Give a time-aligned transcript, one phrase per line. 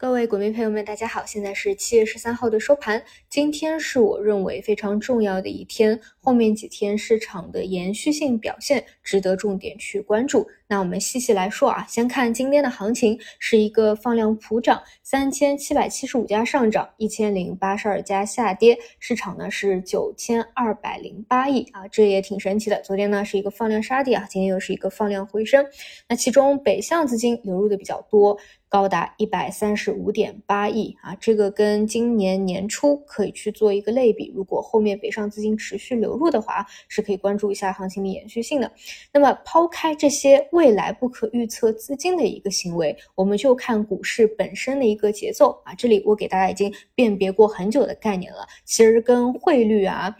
[0.00, 3.02] 各位股民朋友们，大家好，现在是七月十三号的收盘。
[3.28, 10.46] 今天是我认为非常重要的一天，后面几天市场的延续性表现值得重点去关注。
[10.66, 22.78] 那我们细细来说啊，先看今天的行情是一个放量普涨，三千七百七十五家上涨，一千零八十二家下跌，市场呢是九千二百零八亿啊，这也挺神奇的。
[22.82, 25.64] 昨天呢是一个放量杀跌啊，今天又是一个放量回升。
[26.10, 28.36] 那其中北向资金流入的比较多。
[28.70, 34.30] 高达一百三十五点八亿啊，这个跟今年年初可以去做一个类比。
[34.36, 38.70] 如果后面北上资金持续流入的话，是可以关注一下行情的延续性的。
[39.12, 45.72] 那么抛开这些未来不可预测资金的一个行为，我们就看股市本身的一个节奏啊。
[45.74, 50.14] 这里我给大家已经辨别过很久的概念了，其实跟汇率啊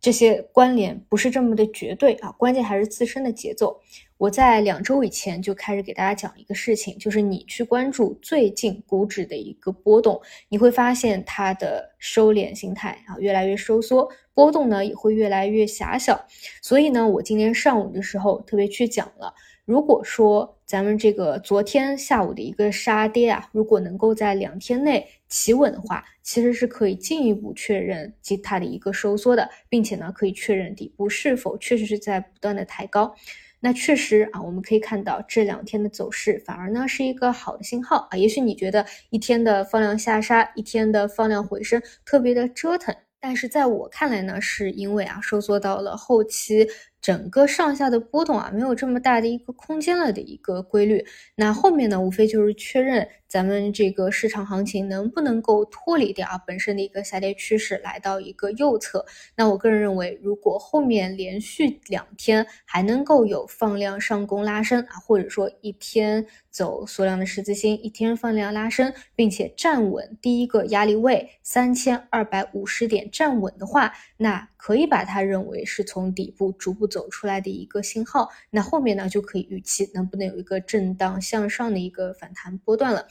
[0.00, 3.80] 这些关联不是这么的绝对啊，关键还是自身的节奏。
[4.16, 16.26] 我在两周以前就开始给大家讲一个事情，就是你去关注最近股指的一个波动，你会发现它的收敛形态啊越来越收缩，波动呢也会越来越狭小。
[16.60, 33.12] 所以呢，我今天上午的时候特别去讲了，如果说咱们这个昨天下午的一个杀跌啊，如果能够在两天内企稳的话，其实是可以进一步确认其它的一个收缩的，并且呢可以确认底部是否确实是在不断的抬高。
[33.58, 38.16] 那确实啊，我们可以看到这两天的走势反而呢是一个好的信号啊。
[38.16, 46.68] 也许你觉得一天的放量下杀，一天的放量回升特别的折腾，但是在我看来呢，是因为啊收缩到了后期。
[47.00, 51.04] 整个上下的波动啊，没有这么大的一个空间了的一个规律。
[51.34, 59.04] 那后面呢，无非就是确认咱们这个市场行情能不能够脱离掉啊本身的一个下跌趋势，来到一个右侧。
[59.36, 76.90] 那我个人认为，如果后面连续两天还能够有放量上攻拉升啊，或者说一天走缩量的十字星，一天放量拉升，并且站稳第一个压力位三千二百五十点站稳的话，那可以把它认为是从底部逐步。
[76.90, 83.06] 走出来的一个信号，那后面呢就可以预期能不能有一个震荡向上的一个反弹波段了。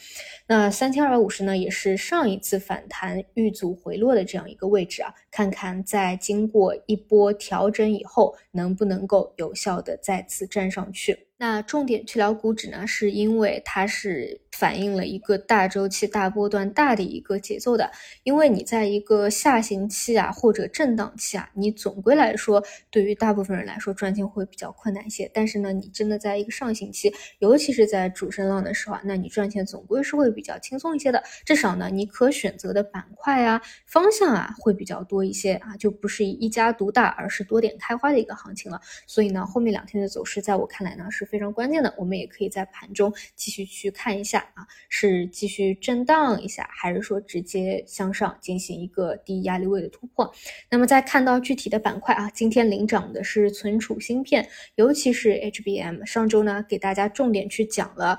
[0.48, 11.29] 那三千二百五十呢，也是上一次反弹遇阻回落的这样一个位置啊，看看在经过一波调整以后，能不能够有效的再次站上去。
[11.42, 17.90] 那重点去聊股指呢，是因为它是反映了一个大周期、大波段、大的一个节奏的。
[18.24, 22.62] 因为你在一个下行期啊，或者震荡期啊，你总归来说，
[22.92, 25.32] 对于大部分人来说赚钱会比较困难一些。
[25.34, 31.24] 但是呢，你真的在一个上行期，尤其是在主升浪的时候啊，那你赚钱总归是会比较轻松一些的。
[31.46, 38.82] 至少呢，你可选择的板块啊、方向啊会比较多一些啊，就不是一家独大，而是多点开花的一个行情了。
[39.08, 41.29] 所以呢，后面两天的走势，在我看来呢是。
[41.30, 50.34] 非常关键的，我们也可以在盘中继续去看一下啊，是继续震荡一下，还是说直接向上进行一个低压力位的突破？
[50.70, 56.06] 那么再看到具体的板块啊，今天领涨的是存储芯片，尤其是 HBM。
[56.06, 58.18] 上周呢，给大家重点去讲了。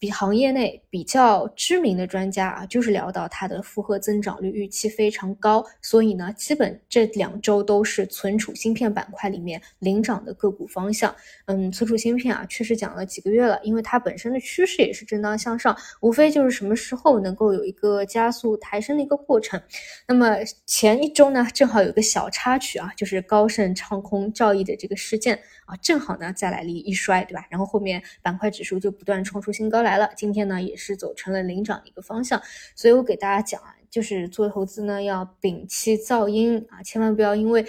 [0.00, 11.14] 比行业内比较知名的专家啊，就是聊到它的复合增长率预期非常高，所以呢，基本这两周都是存储芯片板块里面领涨的个股方向。
[11.44, 19.60] 嗯，存储芯片啊，确实讲了几个月了，因为它本身的趋势也是震荡向上，无非就是什么时候能够有一个加速抬升的一个过程。
[20.08, 27.44] 那么前一周呢，正好有个小插曲啊，就是高盛唱空赵毅的这个事件啊，正好呢再来了一摔，对吧？
[27.50, 29.89] 然后后面板块指数就不断冲出新高来。
[29.90, 32.40] 来了，今天呢也是走成了领涨的一个方向，
[32.76, 37.66] 所以我给大家讲啊，就是做投资呢要摒弃噪音啊，千万不要因为。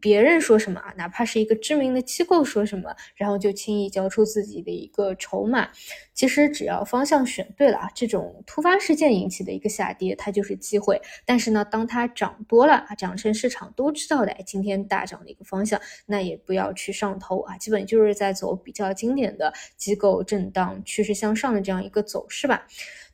[0.00, 0.92] 别人说什么啊？
[0.96, 5.68] 哪怕是一个知名的机构说什么，然后就轻易交出自己的一个筹码。
[6.14, 11.00] 其实只要方向选对了啊，这种突发事件引起的一个下跌，它就是机会。
[11.26, 17.56] 但是呢，当它涨多了啊，涨成市场都知道的今天大涨的一个方向，那也不要去上头啊。
[17.58, 22.66] 基本就是在走比较经典的机构震荡趋势向上的这样一个走势吧。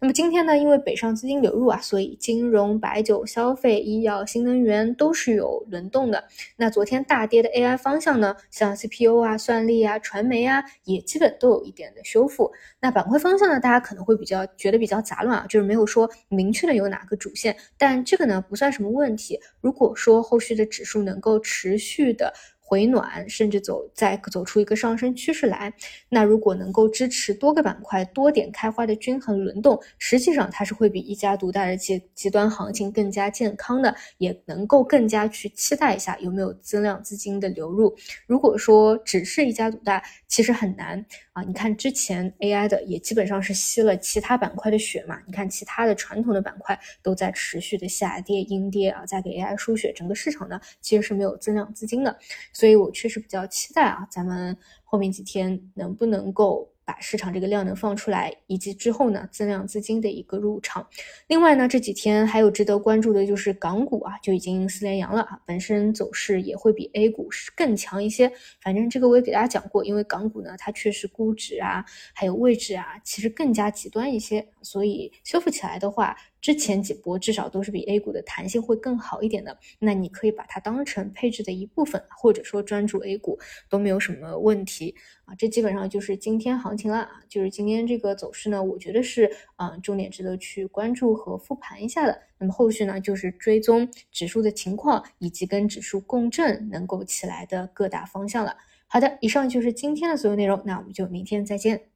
[0.03, 6.25] 那么今天呢，因为北上资金流入啊，所以金融、白酒、消费、医药、新能源都是有轮动的。
[6.57, 12.51] 那昨天大跌的 AI 方向呢，像 CPU 啊、算力啊、传媒啊，也基本都有一点的修复。
[12.81, 17.57] 那板块方向呢，大家可能会比较觉得比较杂乱啊，就是没有说明确的有哪个主线。
[17.79, 19.39] 但这个呢，不算什么问题。
[19.61, 22.33] 如果说后续的指数能够持续的。
[22.71, 25.73] 回暖，甚至走再走出一个上升趋势来。
[26.09, 37.93] 那如果能够支持多个板块多点开花的均衡轮动，实际上它是会比一家独大的极极端行情更加健康的，也能够更加去期待一下有没有增量资金的流入。
[38.29, 41.43] 如果说只是一家独大，其实很难啊。
[41.43, 45.19] 你看之前 AI 的也基本上是吸了其他板块的血嘛。
[45.27, 52.17] 你看其他的传统的板块都在持续的下跌阴跌啊，在给 AI 输血，整个市场呢其实是没有增量资金的。
[52.61, 54.55] 所以我确实比较期待啊，咱们
[54.85, 56.69] 后面几天能不能够。
[56.83, 60.85] 把市场这个量能放出来，以及之后呢增量资金的一个入场。
[61.29, 68.33] 另外呢，这几天还有值得关注的就是港股啊，就已经四连阳了啊，本身走势也会比 A 股更强一些。
[68.61, 76.17] 反正这个我也给大家讲过，因为港股呢它确实估值啊，还有位置啊，其实更加极端一些，所以修复起来的话。
[76.41, 83.39] 之前几波至少都是比 A 股的弹性会更好一点的，那你可以把它当成配置的一部分，或者说专注 A 股
[83.69, 84.95] 都没有什么问题
[85.25, 85.35] 啊。
[85.35, 92.23] 这基本上就是今天行情了啊，就是今天这个走势呢，我觉得是嗯重点值得去关注和复盘一下的。
[92.39, 98.57] 那么后续呢，就是追踪指数的情况以及跟指数共振能够起来的各大方向了。
[98.87, 101.90] 好的，以上就是今天的所有内容，那我们就明天再见。